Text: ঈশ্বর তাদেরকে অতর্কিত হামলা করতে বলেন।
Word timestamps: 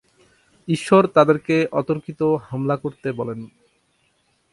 ঈশ্বর 0.67 1.03
তাদেরকে 1.07 1.55
অতর্কিত 1.71 2.21
হামলা 2.47 2.75
করতে 2.77 3.07
বলেন। 3.11 3.39